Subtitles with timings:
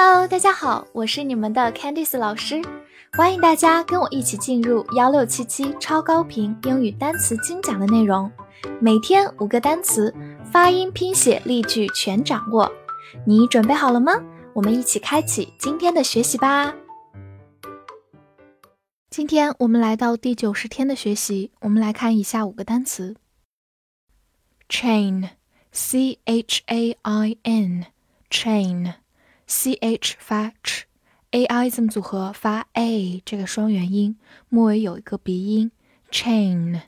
[0.00, 2.62] Hello，大家好，我是你们的 Candice 老师，
[3.14, 8.30] 欢迎大家跟我一起进入幺六七七超高频英语单词精讲的内容，
[8.80, 10.14] 每天五个单词，
[10.52, 12.70] 发音、拼写、例句全掌握，
[13.26, 14.12] 你准备好了吗？
[14.54, 16.72] 我们一起开启今天的学习吧。
[19.10, 23.16] 今天我们来到第九十天的学习，我们来看以下五个单词
[24.68, 28.94] ：chain，c h a i n，chain。
[29.50, 34.18] C h 发 ch，a i 字母组合发 a 这个双元音，
[34.50, 35.72] 末尾有一个鼻音。
[36.10, 36.82] chain，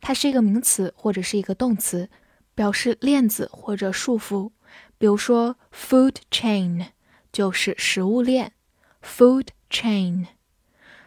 [0.00, 2.10] 它是一个名词或者是一个动词，
[2.56, 4.50] 表示链子或者束缚。
[4.98, 6.88] 比如说，food chain
[7.32, 8.52] 就是食物链。
[9.00, 10.26] food chain。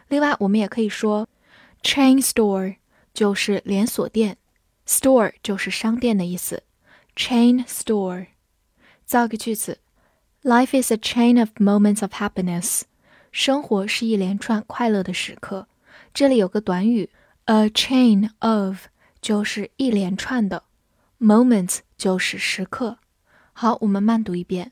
[0.08, 1.28] 另外，我们也可以说
[1.82, 2.76] ，chain store
[3.12, 4.38] 就是连锁店
[4.86, 6.62] ，store 就是商店的意思。
[7.14, 8.28] chain store。
[9.04, 9.79] 造个句子。
[10.43, 12.83] Life is a chain of moments of happiness。
[13.31, 15.67] 生活是一连串快乐的时刻。
[16.13, 17.09] 这里有个短语，
[17.45, 18.85] a chain of，
[19.21, 20.63] 就是一连串的，
[21.19, 22.99] moments 就是时刻。
[23.53, 24.71] 好，我们慢读一遍。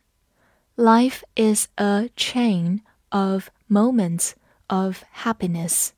[0.75, 4.31] Life is a chain of moments
[4.67, 5.89] of happiness.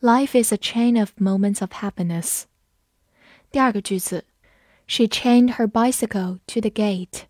[0.00, 2.44] Life is a chain of moments of happiness.
[3.50, 4.24] 第二个句子，
[4.86, 7.22] She chained her bicycle to the gate.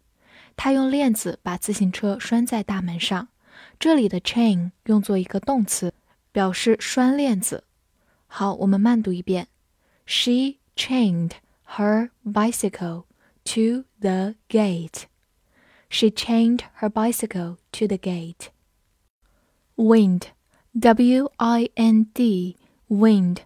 [0.61, 3.29] 他用链子把自行车拴在大门上。
[3.79, 5.95] 这里的 chain 用作一个动词，
[6.33, 7.65] 表示拴链子。
[8.27, 9.49] 好，我们慢读一遍：
[10.07, 11.33] She chained
[11.77, 13.05] her bicycle
[13.45, 15.05] to the gate.
[15.89, 18.49] She chained her bicycle to the gate.
[19.77, 20.23] Wind,
[20.79, 22.57] W-I-N-D,
[22.89, 23.37] wind,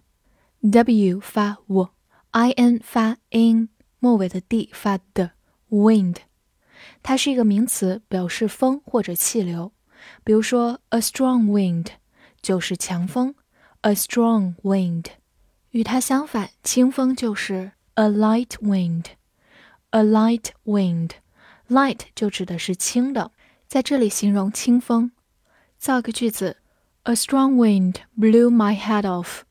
[0.61, 3.69] W 发 w，I N 发 in，
[3.99, 5.31] 末尾的 d 发的，
[5.69, 6.17] wind。
[7.06, 9.70] 它是一个名词，表示风或者气流。
[10.24, 11.86] 比如说，a strong wind
[12.42, 13.36] 就是强风
[13.82, 15.04] ，a strong wind。
[15.70, 21.10] 与它相反，轻风就是 a light wind，a light wind。
[21.68, 23.30] light 就指的是轻的，
[23.68, 25.12] 在这里形容轻风。
[25.78, 26.56] 造个句子
[27.04, 29.42] ：A strong wind blew my head off。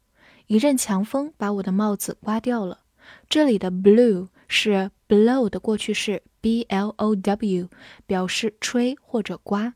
[0.47, 2.81] 一阵强风把我的帽子刮掉了。
[3.29, 6.21] 这里的 blew 是 blow 的过去式。
[6.45, 7.69] B l o w
[8.05, 9.73] 表示吹或者刮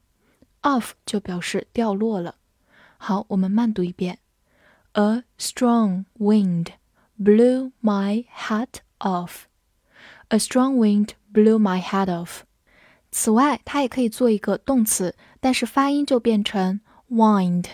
[0.62, 2.36] ，off 就表示掉落了。
[2.98, 4.20] 好，我们慢读一遍
[4.92, 6.68] ：A strong wind
[7.20, 9.46] blew my hat off.
[10.28, 12.42] A strong wind blew my hat off.
[13.10, 17.66] 此外，它也可以做一个动词，但是发音就变成 wind。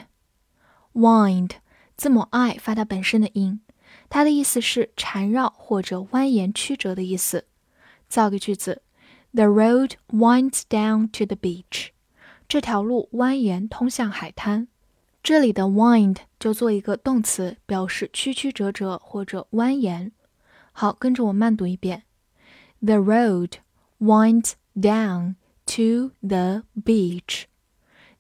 [0.94, 1.52] wind
[1.98, 3.60] 字母 i 发它本身的音，
[4.08, 7.48] 它的意思是缠绕或者蜿蜒曲折的意思。
[8.08, 8.84] 造个句子。
[9.35, 11.91] The road winds down to the beach。
[12.49, 14.69] 这条路蜿蜒通向海滩。
[15.23, 20.11] 这里的 wind 就做一个动词，表示曲曲折折或者蜿蜒。
[20.73, 22.05] 好，跟着我慢读一遍。
[22.81, 23.59] The road
[24.01, 25.35] winds down
[25.67, 27.45] to the beach.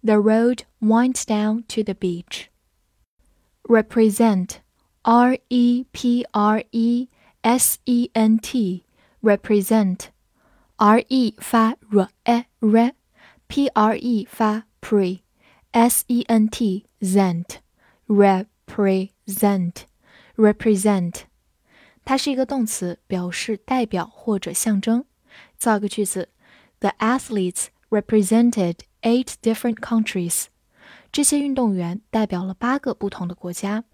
[0.02, 2.46] The road winds down to the beach.
[3.64, 4.56] Represent,
[5.02, 7.08] R E P R E
[7.42, 8.84] S E N T,
[9.22, 10.08] represent
[10.76, 17.56] r e 发 r e r，p r e 发 pre，s e n t zent
[18.06, 19.74] represent
[20.36, 21.14] represent，
[22.04, 25.04] 它是一个动词，表示代表或者象征。
[25.58, 26.30] 造个句子：
[26.80, 30.46] The athletes represented eight different countries。
[31.12, 33.84] 这些运动员代表了八个不同的国家。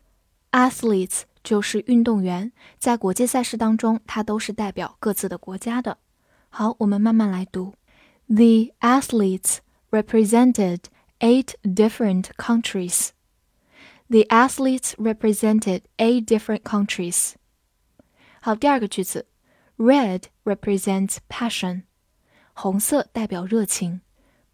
[0.53, 5.99] Athletes 就是运动员，在国际赛事当中，它都是代表各自的国家的。
[6.51, 7.75] 好，我们慢慢来读。
[8.29, 9.59] The athletes
[9.91, 10.81] represented
[11.21, 13.11] eight different countries.
[14.09, 17.35] The athletes represented eight different countries.
[18.41, 19.27] 好，第二个句子，
[19.77, 21.83] Red represents passion，
[22.55, 24.01] 红色代表热情，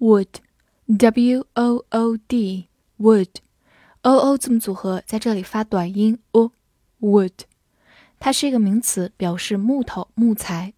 [0.00, 7.32] wood，w o o d，wood，o o 字母组合在这里发短音 o，wood，
[8.18, 10.74] 它是一个名词，表示木头、木材。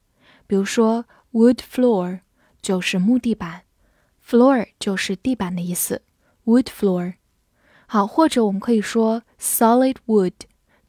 [0.47, 2.21] 比如说 wood floor
[2.61, 3.63] 就是木地板
[4.23, 6.03] ，floor 就是地板的意思
[6.46, 7.16] ，wood floor。
[7.86, 10.34] 好，或者我们可以说 solid wood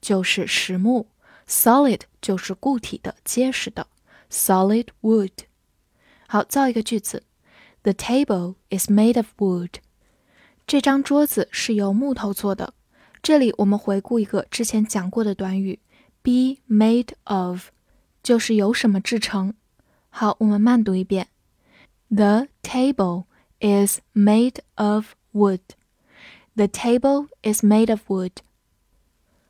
[0.01, 1.09] 就是实木，
[1.47, 3.87] solid 就是固体的、结实的，
[4.31, 5.31] solid wood。
[6.27, 7.25] 好，造一个句子。
[7.83, 9.75] The table is made of wood。
[10.67, 12.75] 这张桌子是由木头做的。
[13.23, 15.79] 这里我们回顾一个之前讲过的短语，
[16.23, 17.69] be made of，
[18.23, 19.55] 就是由什么制成。
[20.11, 21.29] 好，我们慢读一遍。
[22.11, 23.25] The table
[23.61, 25.60] is made of wood.
[26.56, 28.32] The table is made of wood.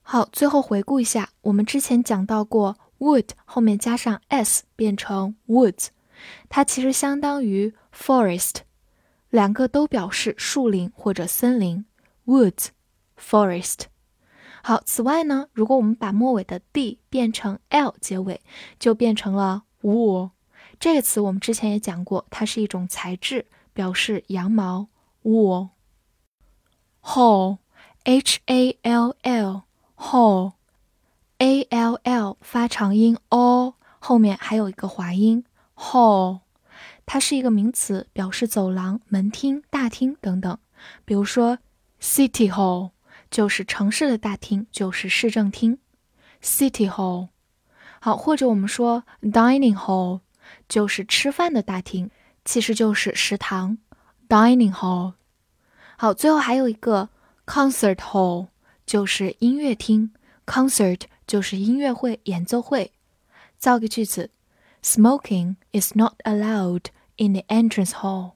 [0.01, 5.87] 好，最后回顾一下，我们之前讲到过，wood 后面加上 s 变成 woods，
[6.49, 8.55] 它其实相当于 forest，
[9.29, 11.85] 两个都表示树林或者森林
[12.25, 13.83] ，woods，forest。
[14.61, 18.41] 好，此外呢，如果我们把末尾的 d 变成 l 结尾，
[18.79, 20.31] 就变成了 wool。
[20.79, 24.87] 这个词我们之前也讲过，它是一种材质，表示羊毛
[25.23, 25.69] ，wool。
[27.03, 30.47] Hall，h a l l，hall，a
[31.69, 35.43] l l 发长音 o，后面还有一个滑音
[35.75, 36.39] ，hall。
[37.05, 40.57] 它是一个名词，表示走廊、门厅、大厅等等。
[41.03, 41.59] 比如说
[42.01, 42.91] ，City Hall
[43.29, 45.79] 就是城市的大厅，就是市政厅。
[46.41, 47.27] City Hall，
[47.99, 50.21] 好，或者我们说 Dining Hall
[50.69, 52.09] 就是吃饭的大厅，
[52.45, 53.77] 其实就是食堂。
[54.29, 55.15] Dining Hall，
[56.02, 57.08] 好，最后还有一个
[57.46, 58.48] Concert Hall
[58.86, 60.12] 就是音乐厅，
[60.46, 62.92] Concert 就是音乐会、演奏会。
[63.58, 64.30] 造个句子。
[64.80, 66.86] Smoking is not allowed
[67.16, 68.34] in the entrance hall.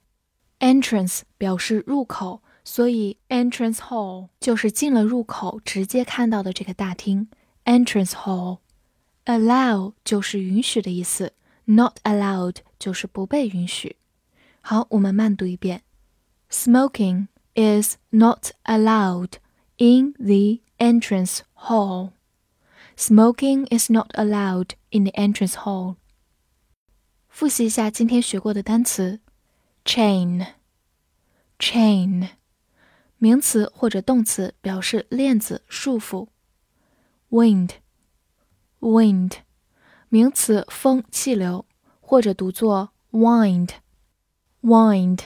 [0.59, 7.29] Entrance 表示入口，所以 entrance hall 就是进了入口直接看到的这个大厅。
[7.65, 8.59] Entrance hall.
[9.25, 11.33] Allow 就是允许的意思，
[11.67, 13.95] not allowed 就是不被允许。
[14.61, 15.83] 好，我们慢读一遍。
[16.51, 19.39] Smoking is not allowed
[19.77, 22.13] in the entrance hall.
[22.97, 25.97] Smoking is not allowed in the entrance hall.
[27.29, 29.21] 复习一下今天学过的单词：
[29.85, 32.29] chain，chain，
[33.19, 36.29] 名词或者动词，表示链子、束缚；
[37.31, 39.33] wind，wind，
[40.11, 41.65] 名词，风、气流，
[42.01, 45.21] 或者读作 wind，wind，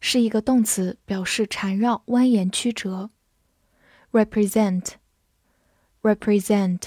[0.00, 3.10] 是一个动词，表示缠绕、蜿蜒、曲折
[4.12, 6.82] ；represent，represent，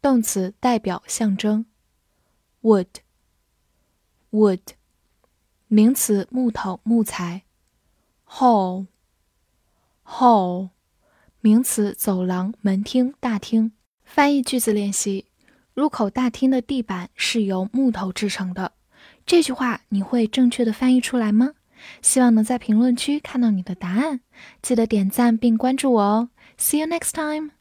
[0.00, 1.66] 动词，代表、象征
[2.62, 2.86] ；wood。
[4.32, 4.60] Wood，
[5.68, 7.44] 名词，木头、木材。
[8.28, 8.90] Hall，hall，
[11.40, 13.72] 名词，走廊、门厅、大厅。
[14.04, 15.24] 翻译句子练习：
[15.72, 18.72] 入口大厅的地板是由木头制成的。
[19.24, 21.54] 这句话你会正确的翻译出来吗？
[22.02, 24.20] 希望能在评论区看到你的答案。
[24.62, 26.30] 记得点赞并关注我哦。
[26.58, 27.55] See you next time.